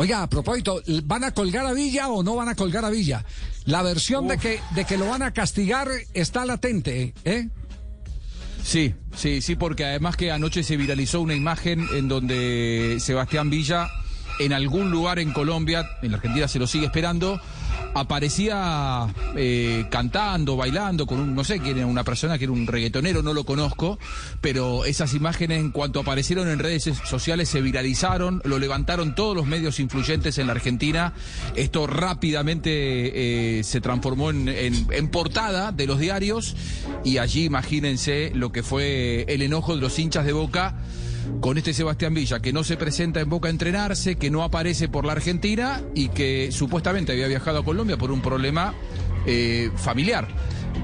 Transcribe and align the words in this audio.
Oiga, 0.00 0.22
a 0.22 0.30
propósito, 0.30 0.80
¿van 1.04 1.24
a 1.24 1.32
colgar 1.32 1.66
a 1.66 1.74
Villa 1.74 2.08
o 2.08 2.22
no 2.22 2.34
van 2.34 2.48
a 2.48 2.54
colgar 2.54 2.86
a 2.86 2.88
Villa? 2.88 3.22
La 3.66 3.82
versión 3.82 4.28
de 4.28 4.38
que, 4.38 4.58
de 4.74 4.86
que 4.86 4.96
lo 4.96 5.06
van 5.06 5.20
a 5.20 5.34
castigar 5.34 5.90
está 6.14 6.46
latente, 6.46 7.12
¿eh? 7.26 7.50
Sí, 8.64 8.94
sí, 9.14 9.42
sí, 9.42 9.56
porque 9.56 9.84
además 9.84 10.16
que 10.16 10.32
anoche 10.32 10.62
se 10.62 10.78
viralizó 10.78 11.20
una 11.20 11.34
imagen 11.34 11.86
en 11.92 12.08
donde 12.08 12.96
Sebastián 12.98 13.50
Villa, 13.50 13.90
en 14.38 14.54
algún 14.54 14.90
lugar 14.90 15.18
en 15.18 15.34
Colombia, 15.34 15.86
en 16.00 16.12
la 16.12 16.16
Argentina 16.16 16.48
se 16.48 16.58
lo 16.58 16.66
sigue 16.66 16.86
esperando, 16.86 17.38
aparecía 17.94 19.06
eh, 19.36 19.86
cantando, 19.90 20.56
bailando 20.56 21.06
con 21.06 21.20
un, 21.20 21.34
no 21.34 21.44
sé 21.44 21.60
quién 21.60 21.78
era, 21.78 21.86
una 21.86 22.04
persona 22.04 22.38
que 22.38 22.44
era 22.44 22.52
un 22.52 22.66
reggaetonero, 22.66 23.22
no 23.22 23.34
lo 23.34 23.44
conozco, 23.44 23.98
pero 24.40 24.84
esas 24.84 25.14
imágenes 25.14 25.60
en 25.60 25.70
cuanto 25.70 26.00
aparecieron 26.00 26.48
en 26.48 26.58
redes 26.58 26.84
sociales 27.04 27.48
se 27.48 27.60
viralizaron, 27.60 28.40
lo 28.44 28.58
levantaron 28.58 29.14
todos 29.14 29.36
los 29.36 29.46
medios 29.46 29.80
influyentes 29.80 30.38
en 30.38 30.46
la 30.46 30.52
Argentina, 30.52 31.14
esto 31.54 31.86
rápidamente 31.86 33.58
eh, 33.58 33.64
se 33.64 33.80
transformó 33.80 34.30
en, 34.30 34.48
en 34.48 35.08
portada 35.08 35.72
de 35.72 35.86
los 35.86 35.98
diarios 35.98 36.56
y 37.04 37.18
allí 37.18 37.44
imagínense 37.44 38.32
lo 38.34 38.52
que 38.52 38.62
fue 38.62 39.24
el 39.28 39.42
enojo 39.42 39.74
de 39.74 39.80
los 39.80 39.98
hinchas 39.98 40.24
de 40.24 40.32
Boca 40.32 40.76
con 41.40 41.58
este 41.58 41.72
Sebastián 41.72 42.14
Villa, 42.14 42.40
que 42.40 42.52
no 42.52 42.64
se 42.64 42.76
presenta 42.76 43.20
en 43.20 43.28
Boca 43.28 43.48
a 43.48 43.50
entrenarse, 43.50 44.16
que 44.16 44.30
no 44.30 44.42
aparece 44.42 44.88
por 44.88 45.04
la 45.04 45.12
Argentina 45.12 45.82
y 45.94 46.08
que 46.08 46.50
supuestamente 46.52 47.12
había 47.12 47.28
viajado 47.28 47.58
a 47.58 47.64
Colombia 47.64 47.96
por 47.96 48.10
un 48.10 48.20
problema 48.20 48.74
eh, 49.26 49.70
familiar. 49.76 50.28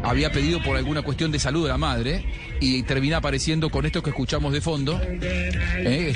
Había 0.02 0.30
pedido 0.30 0.62
por 0.62 0.76
alguna 0.76 1.02
cuestión 1.02 1.32
de 1.32 1.38
salud 1.38 1.62
de 1.64 1.68
la 1.68 1.78
madre 1.78 2.24
y 2.60 2.82
termina 2.82 3.18
apareciendo 3.18 3.70
con 3.70 3.86
esto 3.86 4.02
que 4.02 4.10
escuchamos 4.10 4.52
de 4.52 4.60
fondo, 4.60 5.00
eh, 5.02 6.14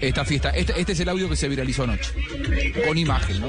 esta, 0.00 0.24
fiesta. 0.24 0.50
Este, 0.50 0.78
este, 0.78 0.92
es 0.92 1.00
el 1.00 1.08
audio 1.08 1.28
que 1.28 1.36
se 1.36 1.48
viralizó 1.48 1.84
anoche, 1.84 2.10
con 2.86 2.98
imagen. 2.98 3.42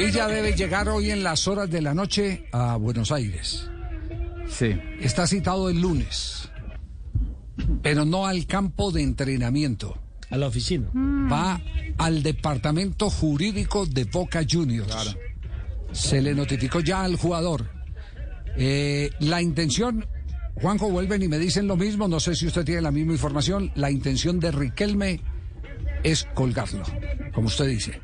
Ella 0.00 0.28
debe 0.28 0.54
llegar 0.54 0.88
hoy 0.88 1.10
en 1.10 1.22
las 1.22 1.46
horas 1.46 1.70
de 1.70 1.82
la 1.82 1.92
noche 1.92 2.46
a 2.52 2.76
Buenos 2.76 3.12
Aires. 3.12 3.68
Sí. 4.48 4.74
Está 4.98 5.26
citado 5.26 5.68
el 5.68 5.78
lunes, 5.78 6.48
pero 7.82 8.06
no 8.06 8.26
al 8.26 8.46
campo 8.46 8.92
de 8.92 9.02
entrenamiento. 9.02 9.98
A 10.30 10.38
la 10.38 10.46
oficina. 10.46 10.88
Va 10.94 11.60
al 11.98 12.22
departamento 12.22 13.10
jurídico 13.10 13.84
de 13.84 14.04
Boca 14.04 14.42
Juniors. 14.48 15.16
Se 15.92 16.22
le 16.22 16.34
notificó 16.34 16.80
ya 16.80 17.02
al 17.02 17.16
jugador. 17.16 17.68
Eh, 18.56 19.10
la 19.18 19.42
intención, 19.42 20.06
Juanjo, 20.54 20.88
vuelven 20.88 21.22
y 21.24 21.28
me 21.28 21.38
dicen 21.38 21.66
lo 21.66 21.76
mismo, 21.76 22.08
no 22.08 22.20
sé 22.20 22.34
si 22.36 22.46
usted 22.46 22.64
tiene 22.64 22.80
la 22.80 22.90
misma 22.90 23.12
información, 23.12 23.70
la 23.74 23.90
intención 23.90 24.40
de 24.40 24.50
Riquelme 24.50 25.20
es 26.02 26.26
colgarlo, 26.34 26.84
como 27.34 27.48
usted 27.48 27.66
dice. 27.66 28.00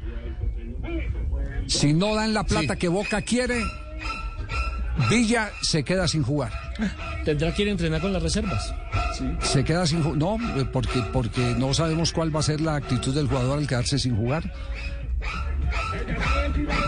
Si 1.66 1.92
no 1.92 2.14
dan 2.14 2.34
la 2.34 2.44
plata 2.44 2.76
que 2.76 2.88
Boca 2.88 3.22
quiere, 3.22 3.62
Villa 5.10 5.50
se 5.62 5.84
queda 5.84 6.08
sin 6.08 6.22
jugar. 6.22 6.52
Tendrá 7.24 7.52
que 7.52 7.62
ir 7.62 7.68
a 7.68 7.72
entrenar 7.72 8.00
con 8.00 8.12
las 8.12 8.22
reservas. 8.22 8.74
Se 9.40 9.64
queda 9.64 9.86
sin 9.86 10.02
jugar. 10.02 10.18
No, 10.18 10.38
porque, 10.72 11.02
porque 11.12 11.54
no 11.58 11.74
sabemos 11.74 12.12
cuál 12.12 12.34
va 12.34 12.40
a 12.40 12.42
ser 12.42 12.60
la 12.60 12.76
actitud 12.76 13.14
del 13.14 13.28
jugador 13.28 13.58
al 13.58 13.66
quedarse 13.66 13.98
sin 13.98 14.16
jugar. 14.16 14.52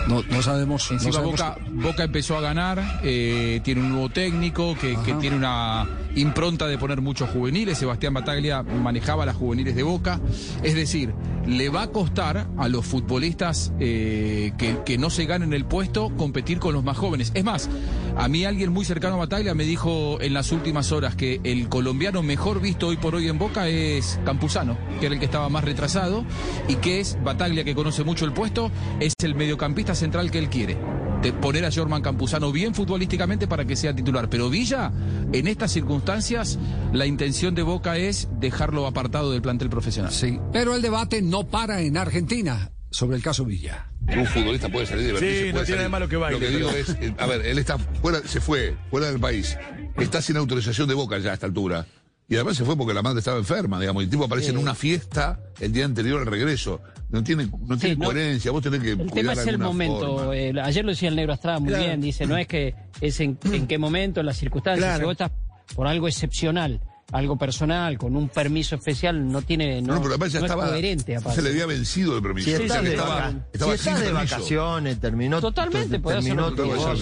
No, 0.07 0.23
no 0.23 0.41
sabemos. 0.41 0.89
Encima 0.91 1.19
Boca, 1.21 1.57
Boca 1.71 2.03
empezó 2.03 2.37
a 2.37 2.41
ganar, 2.41 2.99
eh, 3.03 3.61
tiene 3.63 3.81
un 3.81 3.89
nuevo 3.89 4.09
técnico 4.09 4.75
que, 4.79 4.97
que, 5.05 5.13
tiene 5.13 5.35
una 5.35 5.87
impronta 6.15 6.67
de 6.67 6.77
poner 6.77 7.01
muchos 7.01 7.29
juveniles. 7.29 7.77
Sebastián 7.77 8.13
Bataglia 8.13 8.63
manejaba 8.63 9.25
las 9.25 9.35
juveniles 9.35 9.75
de 9.75 9.83
Boca. 9.83 10.19
Es 10.63 10.75
decir, 10.75 11.13
le 11.45 11.69
va 11.69 11.83
a 11.83 11.87
costar 11.87 12.47
a 12.57 12.67
los 12.67 12.85
futbolistas 12.85 13.73
eh, 13.79 14.53
que, 14.57 14.77
que, 14.85 14.97
no 14.97 15.09
se 15.09 15.25
ganen 15.25 15.53
el 15.53 15.65
puesto 15.65 16.11
competir 16.15 16.59
con 16.59 16.73
los 16.73 16.83
más 16.83 16.97
jóvenes. 16.97 17.31
Es 17.33 17.43
más, 17.43 17.69
a 18.17 18.27
mí 18.27 18.45
alguien 18.45 18.71
muy 18.71 18.85
cercano 18.85 19.15
a 19.15 19.19
Bataglia 19.19 19.53
me 19.53 19.63
dijo 19.63 20.19
en 20.21 20.33
las 20.33 20.51
últimas 20.51 20.91
horas 20.91 21.15
que 21.15 21.39
el 21.43 21.69
colombiano 21.69 22.21
mejor 22.21 22.61
visto 22.61 22.87
hoy 22.87 22.97
por 22.97 23.15
hoy 23.15 23.27
en 23.27 23.37
Boca 23.37 23.67
es 23.67 24.19
Campuzano, 24.25 24.77
que 24.99 25.05
era 25.05 25.15
el 25.15 25.19
que 25.19 25.25
estaba 25.25 25.49
más 25.49 25.63
retrasado, 25.63 26.25
y 26.67 26.75
que 26.75 26.99
es 26.99 27.17
Bataglia, 27.23 27.63
que 27.63 27.75
conoce 27.75 28.03
mucho 28.03 28.25
el 28.25 28.33
puesto, 28.33 28.71
es 28.99 29.13
el 29.23 29.35
mediocampista 29.59 29.93
central 29.93 30.31
que 30.31 30.39
él 30.39 30.49
quiere. 30.49 30.77
De 31.21 31.33
poner 31.33 31.65
a 31.65 31.71
Jorman 31.71 32.01
Campuzano 32.01 32.49
bien 32.53 32.73
futbolísticamente 32.73 33.45
para 33.45 33.65
que 33.65 33.75
sea 33.75 33.93
titular. 33.93 34.29
Pero 34.29 34.49
Villa, 34.49 34.89
en 35.33 35.47
estas 35.47 35.71
circunstancias, 35.73 36.57
la 36.93 37.05
intención 37.05 37.55
de 37.55 37.63
Boca 37.63 37.97
es 37.97 38.29
dejarlo 38.39 38.87
apartado 38.87 39.33
del 39.33 39.41
plantel 39.41 39.69
profesional. 39.69 40.13
Sí, 40.13 40.39
pero 40.53 40.75
el 40.75 40.81
debate 40.81 41.21
no 41.21 41.45
para 41.45 41.81
en 41.81 41.97
Argentina 41.97 42.71
sobre 42.89 43.17
el 43.17 43.23
caso 43.23 43.43
Villa. 43.43 43.91
Un 44.07 44.25
futbolista 44.25 44.69
puede 44.69 44.85
salir 44.85 45.07
divertirse. 45.07 45.47
Sí, 45.47 45.53
no 45.53 45.63
tiene 45.63 45.81
de 45.83 45.89
malo 45.89 46.07
que 46.07 46.15
baile. 46.15 46.39
Lo 46.39 46.45
que 46.45 46.55
digo 46.55 46.69
es, 46.69 46.89
eh, 47.01 47.13
a 47.19 47.27
ver, 47.27 47.45
él 47.45 47.59
está 47.59 47.77
fuera, 47.77 48.21
se 48.25 48.39
fue, 48.39 48.77
fuera 48.89 49.11
del 49.11 49.19
país. 49.19 49.57
Está 49.97 50.21
sin 50.21 50.37
autorización 50.37 50.87
de 50.87 50.93
Boca 50.93 51.17
ya 51.19 51.31
a 51.31 51.33
esta 51.33 51.45
altura. 51.45 51.85
Y 52.29 52.35
además 52.35 52.57
se 52.57 52.63
fue 52.63 52.77
porque 52.77 52.93
la 52.93 53.01
madre 53.01 53.19
estaba 53.19 53.37
enferma, 53.39 53.79
digamos. 53.79 54.03
Y 54.03 54.05
el 54.05 54.09
tipo 54.11 54.23
aparece 54.23 54.51
en 54.51 54.57
una 54.57 54.75
fiesta 54.75 55.39
el 55.59 55.71
día 55.71 55.85
anterior 55.85 56.21
al 56.21 56.27
regreso. 56.27 56.79
No 57.09 57.23
tiene, 57.23 57.49
no 57.65 57.75
tiene 57.75 57.97
coherencia, 57.97 58.51
vos 58.51 58.61
tenés 58.61 58.81
que. 58.81 58.91
El 58.91 59.09
tema 59.09 59.33
es 59.33 59.47
el 59.47 59.57
momento. 59.57 60.31
Eh, 60.31 60.53
ayer 60.61 60.85
lo 60.85 60.91
decía 60.91 61.09
el 61.09 61.15
negro 61.15 61.33
Estrada 61.33 61.59
muy 61.59 61.73
bien, 61.73 61.99
dice, 61.99 62.27
no 62.27 62.37
es 62.37 62.47
que 62.47 62.75
es 63.01 63.19
en, 63.19 63.39
en 63.51 63.65
qué 63.65 63.79
momento, 63.79 64.19
en 64.19 64.27
las 64.27 64.37
circunstancias, 64.37 64.97
si 64.97 65.03
vos 65.03 65.13
estás 65.13 65.31
por 65.75 65.87
algo 65.87 66.07
excepcional 66.07 66.79
algo 67.11 67.37
personal, 67.37 67.97
con 67.97 68.15
un 68.15 68.29
permiso 68.29 68.75
especial, 68.75 69.31
no 69.31 69.41
tiene 69.41 69.81
no, 69.81 69.95
no 69.95 70.01
pero 70.01 70.13
además 70.13 70.31
ya 70.31 70.39
estaba, 70.39 70.65
es 70.65 70.71
coherente. 70.71 71.15
Aparte. 71.15 71.35
Se 71.35 71.41
le 71.41 71.49
había 71.49 71.65
vencido 71.65 72.15
el 72.15 72.21
permiso. 72.21 72.49
Si 72.49 72.55
o 72.55 72.57
estás 72.59 72.71
sea, 72.73 72.81
de, 72.81 72.89
estaba, 72.95 73.33
estaba 73.51 73.71
si 73.71 73.79
estás 73.89 74.01
de 74.01 74.11
vacaciones, 74.11 74.99
terminó 74.99 75.41
Totalmente, 75.41 75.99
podés 75.99 76.23
terminó 76.23 76.47
hacer 76.47 76.57
lo 76.59 76.63
que 76.63 76.75
quieras. 76.75 76.99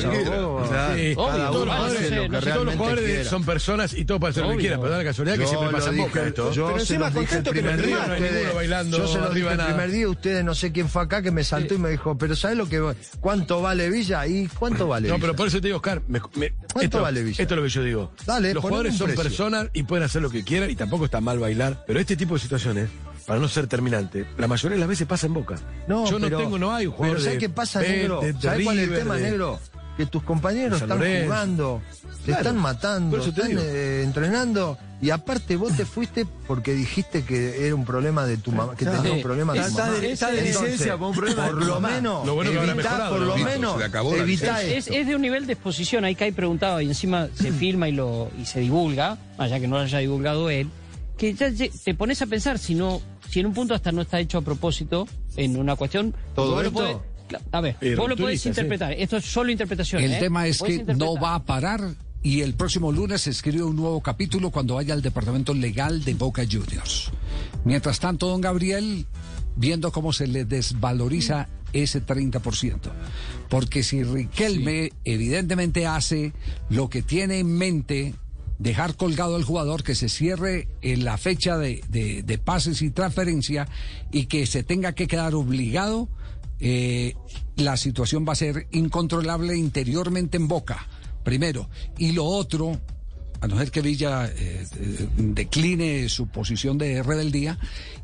Sí, 0.95 1.15
todos 1.15 1.55
los 1.55 2.75
jugadores, 2.75 3.23
lo 3.23 3.29
son 3.29 3.43
personas 3.43 3.93
y 3.93 4.05
todos 4.05 4.19
pueden 4.19 4.31
hacer 4.31 4.43
lo 4.43 4.51
que 4.51 4.57
quieran, 4.57 4.79
pero 4.79 4.91
da 4.91 4.97
la 4.99 5.03
casualidad 5.03 5.37
que 5.37 5.47
siempre 5.47 5.71
lo 5.71 5.77
pasa 5.77 5.91
boca 5.91 6.23
esto. 6.23 6.51
Yo 6.51 6.67
Pero 6.67 6.79
se 6.79 6.93
encima 6.95 7.05
los 7.05 7.13
dije 7.13 7.19
el 7.19 7.43
contento 7.43 7.51
que 7.51 7.59
primer 7.61 7.79
lo 7.79 7.87
día. 7.87 8.47
no 8.47 8.55
bailando 8.55 8.97
yo 8.97 9.07
se 9.07 9.19
los 9.19 9.33
dije 9.33 9.47
arriba 9.47 9.51
el 9.51 9.57
nada. 9.57 9.69
primer 9.69 9.91
día, 9.91 10.09
ustedes 10.09 10.43
no 10.43 10.55
sé 10.55 10.71
quién 10.71 10.89
fue 10.89 11.01
acá 11.03 11.21
que 11.21 11.31
me 11.31 11.43
saltó 11.43 11.73
y 11.73 11.77
me 11.77 11.89
dijo, 11.89 12.17
pero 12.17 12.35
¿sabes 12.35 12.57
lo 12.57 12.67
que 12.67 12.81
cuánto 13.19 13.61
vale 13.61 13.89
Villa? 13.89 14.25
¿Y 14.27 14.47
cuánto 14.47 14.87
vale 14.87 15.09
No, 15.09 15.19
pero 15.19 15.35
por 15.35 15.47
eso 15.47 15.59
te 15.61 15.67
digo, 15.67 15.77
Oscar, 15.77 16.01
¿Cuánto 16.77 16.97
esto, 16.97 17.01
vale 17.03 17.23
Villa? 17.23 17.41
esto 17.41 17.53
es 17.53 17.57
lo 17.57 17.63
que 17.63 17.69
yo 17.69 17.83
digo. 17.83 18.11
Dale, 18.25 18.53
Los 18.53 18.61
jugadores 18.63 18.95
son 18.97 19.07
precio. 19.07 19.23
personas 19.23 19.69
y 19.73 19.83
pueden 19.83 20.03
hacer 20.05 20.21
lo 20.21 20.29
que 20.29 20.43
quieran 20.43 20.69
y 20.69 20.75
tampoco 20.75 21.05
está 21.05 21.21
mal 21.21 21.39
bailar, 21.39 21.83
pero 21.85 21.99
este 21.99 22.15
tipo 22.15 22.33
de 22.35 22.39
situaciones, 22.39 22.89
para 23.25 23.39
no 23.39 23.47
ser 23.47 23.67
terminante, 23.67 24.25
la 24.37 24.47
mayoría 24.47 24.75
de 24.75 24.79
las 24.79 24.89
veces 24.89 25.07
pasa 25.07 25.27
en 25.27 25.33
boca. 25.33 25.55
No, 25.87 26.09
yo 26.09 26.19
no 26.19 26.29
tengo, 26.29 26.57
no 26.57 26.73
hay 26.73 26.87
un 26.87 26.93
jugador 26.93 27.17
Pero 27.17 27.25
¿sabes 27.25 27.39
qué 27.39 27.49
pasa, 27.49 27.81
negro? 27.81 28.21
¿Sabes 28.41 28.63
cuál 28.63 28.79
es 28.79 28.89
el 28.89 28.95
tema, 28.95 29.17
negro? 29.17 29.59
Que 29.97 30.05
tus 30.05 30.21
compañeros 30.23 30.79
están 30.81 30.99
Lorenzo. 30.99 31.25
jugando, 31.25 31.81
te 32.19 32.25
Claro, 32.25 32.41
están 32.41 32.57
matando, 32.57 33.19
te 33.19 33.29
están 33.29 33.51
eh, 33.59 34.01
entrenando 34.03 34.77
y 35.01 35.09
aparte 35.09 35.55
vos 35.55 35.75
te 35.75 35.85
fuiste 35.85 36.27
porque 36.47 36.73
dijiste 36.73 37.23
que 37.23 37.65
era 37.65 37.73
un 37.73 37.83
problema 37.83 38.25
de 38.27 38.37
tu 38.37 38.51
mamá, 38.51 38.75
que 38.75 38.85
Claro. 38.85 39.01
tenía 39.01 39.17
un 39.17 39.23
problema 39.23 39.53
de 39.53 39.61
tu 39.61 39.71
mamá. 39.71 39.97
está 40.03 40.31
de 40.31 40.41
licencia 40.43 40.97
por 40.97 41.09
un 41.09 41.15
problema 41.15 41.45
por 41.47 41.65
lo 41.65 41.79
menos, 41.81 42.25
Lo 42.27 42.35
bueno 42.35 42.51
mejorado, 42.51 43.09
por 43.17 43.25
lo 43.25 43.37
menos, 43.37 43.75
evitá 44.17 44.61
Es, 44.61 44.85
de 44.85 45.15
un 45.15 45.21
nivel 45.21 45.47
de 45.47 45.53
exposición, 45.53 46.05
ahí 46.05 46.13
cae 46.13 46.31
preguntado 46.31 46.79
y 46.79 46.85
encima 46.87 47.27
se 47.33 47.51
filma 47.51 47.89
y 47.89 47.93
lo 47.93 48.29
y 48.39 48.45
se 48.45 48.59
divulga, 48.59 49.17
allá 49.39 49.59
que 49.59 49.67
no 49.67 49.77
lo 49.77 49.81
haya 49.83 49.97
divulgado 49.97 50.49
él, 50.51 50.69
que 51.17 51.33
ya 51.33 51.47
te 51.83 51.95
pones 51.95 52.21
a 52.21 52.27
pensar 52.27 52.59
si 52.59 52.75
no, 52.75 53.01
si 53.29 53.39
en 53.39 53.47
un 53.47 53.53
punto 53.55 53.73
hasta 53.73 53.91
no 53.91 54.03
está 54.03 54.19
hecho 54.19 54.37
a 54.37 54.41
propósito 54.41 55.07
en 55.37 55.57
una 55.57 55.75
cuestión. 55.75 56.13
¿Todo 56.35 56.61
esto? 56.61 57.03
A 57.51 57.61
ver, 57.61 57.75
Eh, 57.81 57.95
vos 57.95 58.09
lo 58.09 58.15
podés 58.15 58.41
sí. 58.41 58.49
interpretar. 58.49 58.93
Esto 58.93 59.17
es 59.17 59.25
solo 59.25 59.51
interpretación. 59.51 60.01
El 60.03 60.13
¿eh? 60.13 60.19
tema 60.19 60.47
es 60.47 60.61
que 60.61 60.83
no 60.83 61.15
va 61.19 61.35
a 61.35 61.43
parar 61.43 61.93
y 62.23 62.41
el 62.41 62.53
próximo 62.55 62.91
lunes 62.91 63.21
se 63.21 63.29
escribe 63.29 63.63
un 63.63 63.75
nuevo 63.75 64.01
capítulo 64.01 64.49
cuando 64.49 64.75
vaya 64.75 64.93
al 64.93 65.01
departamento 65.01 65.53
legal 65.53 66.03
de 66.03 66.13
Boca 66.15 66.43
Juniors. 66.49 67.11
Mientras 67.63 67.99
tanto, 67.99 68.27
don 68.27 68.41
Gabriel, 68.41 69.05
viendo 69.55 69.91
cómo 69.91 70.13
se 70.13 70.27
le 70.27 70.45
desvaloriza 70.45 71.47
ese 71.73 72.01
30%. 72.05 72.79
Porque 73.49 73.83
si 73.83 74.03
Riquelme 74.03 74.91
evidentemente 75.05 75.85
hace 75.85 76.33
lo 76.69 76.89
que 76.89 77.01
tiene 77.01 77.39
en 77.39 77.47
mente, 77.57 78.13
dejar 78.59 78.95
colgado 78.95 79.35
al 79.35 79.43
jugador, 79.43 79.83
que 79.83 79.93
se 79.95 80.09
cierre 80.09 80.67
en 80.81 81.05
la 81.05 81.17
fecha 81.17 81.57
de, 81.57 81.83
de- 81.89 82.23
de 82.23 82.37
pases 82.37 82.81
y 82.81 82.89
transferencia 82.89 83.67
y 84.11 84.25
que 84.25 84.45
se 84.47 84.63
tenga 84.63 84.93
que 84.93 85.07
quedar 85.07 85.35
obligado, 85.35 86.09
eh, 86.59 87.15
la 87.55 87.77
situación 87.77 88.25
va 88.27 88.33
a 88.33 88.35
ser 88.35 88.67
incontrolable 88.71 89.55
interiormente 89.55 90.37
en 90.37 90.47
Boca, 90.47 90.87
primero. 91.23 91.69
Y 91.97 92.11
lo 92.11 92.25
otro, 92.25 92.79
a 93.41 93.47
no 93.47 93.57
ser 93.57 93.71
que 93.71 93.81
Villa 93.81 94.27
eh, 94.27 94.65
decline 95.17 96.09
su 96.09 96.27
posición 96.27 96.77
de 96.77 97.03
rebeldía. 97.03 97.57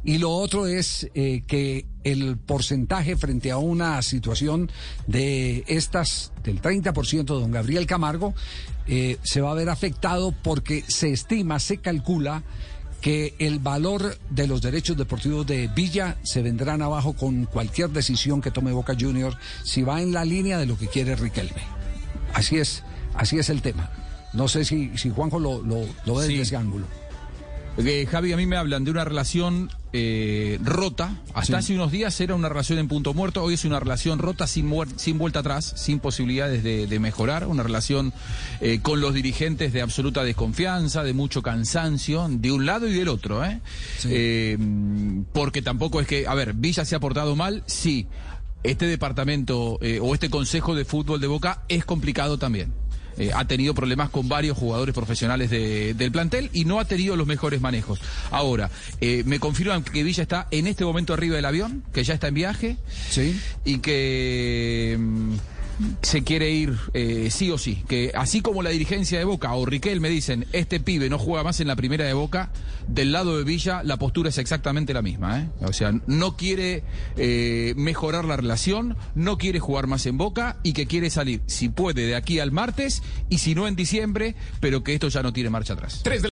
Y 0.04 0.18
lo 0.18 0.32
otro 0.32 0.68
es 0.68 1.10
eh, 1.14 1.44
que 1.48 1.86
el 2.04 2.38
porcentaje 2.38 3.16
frente 3.16 3.52
a 3.52 3.58
una 3.58 4.02
situación 4.02 4.70
de 5.08 5.64
estas, 5.68 6.34
del 6.44 6.62
30% 6.62 7.24
de 7.24 7.24
don 7.24 7.52
Gabriel 7.52 7.86
Camargo, 7.86 8.34
eh, 8.86 9.18
se 9.24 9.42
va 9.42 9.52
a 9.52 9.56
ver 9.56 9.70
afectado 9.70 10.34
porque 10.44 10.84
se 10.88 11.12
estima, 11.12 11.60
se 11.60 11.78
calcula 11.78 12.44
que 13.04 13.36
el 13.38 13.60
valor 13.60 14.18
de 14.30 14.48
los 14.48 14.62
derechos 14.62 14.96
deportivos 14.96 15.46
de 15.46 15.68
Villa 15.68 16.16
se 16.24 16.42
vendrán 16.42 16.82
abajo 16.82 17.12
con 17.14 17.44
cualquier 17.44 17.90
decisión 17.90 18.40
que 18.42 18.50
tome 18.50 18.72
Boca 18.72 18.96
Juniors 18.98 19.36
si 19.66 19.84
va 19.84 20.02
en 20.02 20.14
la 20.14 20.24
línea 20.24 20.58
de 20.58 20.66
lo 20.66 20.78
que 20.78 20.88
quiere 20.88 21.14
Riquelme. 21.18 21.62
Así 22.34 22.58
es, 22.58 22.82
así 23.14 23.38
es 23.38 23.50
el 23.50 23.62
tema. 23.62 23.92
No 24.32 24.48
sé 24.48 24.64
si, 24.64 24.98
si 24.98 25.10
Juanjo 25.10 25.38
lo, 25.38 25.62
lo, 25.62 25.86
lo 26.06 26.16
ve 26.16 26.28
Sí. 26.28 26.30
desde 26.30 26.42
ese 26.44 26.56
ángulo. 26.56 26.86
Eh, 27.78 28.08
Javi, 28.10 28.32
a 28.32 28.38
mí 28.38 28.46
me 28.46 28.56
hablan 28.56 28.86
de 28.86 28.92
una 28.92 29.04
relación 29.04 29.70
eh, 29.94 30.60
rota. 30.64 31.22
Hasta 31.34 31.44
Sí. 31.44 31.54
hace 31.54 31.76
unos 31.76 31.92
días 31.92 32.20
era 32.20 32.36
una 32.36 32.50
relación 32.50 32.80
en 32.80 32.88
punto 32.88 33.14
muerto. 33.14 33.44
Hoy 33.44 33.54
es 33.54 33.64
una 33.66 33.80
relación 33.80 34.20
rota 34.20 34.48
sin, 34.48 34.70
sin 34.98 35.18
vuelta 35.18 35.40
atrás, 35.40 35.74
sin 35.78 36.00
posibilidades 36.00 36.64
de, 36.64 36.88
de 36.88 37.00
mejorar. 37.00 37.46
Una 37.48 37.64
relación 37.64 38.12
eh, 38.60 38.80
con 38.82 39.00
los 39.02 39.14
dirigentes 39.14 39.72
de 39.72 39.82
absoluta 39.82 40.24
desconfianza, 40.24 41.04
de 41.04 41.14
mucho 41.14 41.42
cansancio, 41.44 42.28
de 42.30 42.52
un 42.52 42.66
lado 42.66 42.88
y 42.88 42.94
del 42.94 43.08
otro. 43.08 43.46
¿eh? 43.46 43.62
Sí. 44.00 44.10
Eh, 44.12 44.58
porque 45.32 45.62
tampoco 45.62 46.02
es 46.02 46.08
que, 46.08 46.28
a 46.28 46.34
ver, 46.34 46.54
Villa 46.54 46.84
se 46.86 46.96
ha 46.96 47.00
portado 47.00 47.36
mal, 47.36 47.64
sí. 47.68 48.08
Este 48.64 48.86
departamento 48.88 49.78
eh, 49.82 50.00
o 50.02 50.14
este 50.14 50.30
consejo 50.30 50.74
de 50.74 50.86
fútbol 50.86 51.20
de 51.20 51.28
Boca 51.28 51.64
es 51.68 51.84
complicado 51.84 52.38
también. 52.38 52.74
Eh, 53.18 53.32
ha 53.34 53.46
tenido 53.46 53.74
problemas 53.76 54.10
con 54.10 54.28
varios 54.28 54.58
jugadores 54.58 54.94
profesionales 54.96 55.50
de- 55.50 55.94
del 55.94 56.12
plantel 56.12 56.50
y 56.54 56.66
no 56.66 56.80
ha 56.80 56.86
tenido 56.86 57.16
los 57.16 57.28
mejores 57.28 57.62
manejos. 57.62 58.00
Ahora, 58.32 58.70
eh, 59.02 59.24
me 59.26 59.40
confirman 59.40 59.84
que 59.84 60.04
Villa 60.04 60.24
está 60.24 60.48
en 60.52 60.68
este 60.68 60.84
momento 60.84 61.14
arriba 61.14 61.36
del 61.36 61.46
avión, 61.46 61.84
que 61.94 62.04
ya 62.04 62.14
está 62.16 62.28
en 62.28 62.34
viaje 62.34 62.78
Sí. 63.10 63.40
y 63.66 63.78
que 63.80 64.98
mm, 65.00 65.34
se 66.02 66.24
quiere 66.24 66.52
ir 66.52 66.78
eh, 66.94 67.30
sí 67.32 67.52
o 67.52 67.58
sí. 67.58 67.84
Que 67.88 68.12
así 68.16 68.42
como 68.42 68.64
la 68.64 68.70
dirigencia 68.70 69.18
de 69.20 69.26
Boca 69.26 69.54
o 69.54 69.66
Riquel 69.66 70.02
me 70.02 70.10
dicen, 70.10 70.46
este 70.52 70.80
pibe 70.80 71.10
no 71.10 71.20
juega 71.20 71.44
más 71.44 71.60
en 71.60 71.68
la 71.68 71.76
primera 71.76 72.06
de 72.06 72.14
Boca, 72.14 72.52
del 72.88 73.12
lado 73.12 73.38
de 73.38 73.44
Villa 73.44 73.82
la 73.84 73.98
postura 73.98 74.30
es 74.30 74.38
exactamente 74.38 74.94
la 74.94 75.02
misma. 75.02 75.42
¿eh? 75.42 75.50
O 75.62 75.74
sea, 75.74 75.94
no 76.08 76.36
quiere 76.38 76.84
eh, 77.18 77.74
mejorar 77.76 78.26
la 78.26 78.38
relación, 78.38 78.98
no 79.16 79.38
quiere 79.38 79.60
jugar 79.60 79.88
más 79.88 80.06
en 80.06 80.18
Boca 80.18 80.58
y 80.64 80.74
que 80.74 80.88
quiere 80.88 81.10
salir, 81.10 81.42
si 81.48 81.70
puede, 81.70 82.06
de 82.06 82.16
aquí 82.16 82.40
al 82.40 82.52
martes 82.52 83.04
y 83.30 83.40
si 83.40 83.56
no 83.56 83.68
en 83.68 83.76
diciembre, 83.76 84.36
pero 84.60 84.84
que 84.84 84.94
esto 84.94 85.08
ya 85.10 85.24
no 85.24 85.34
tiene 85.34 85.50
marcha 85.50 85.74
atrás. 85.74 86.02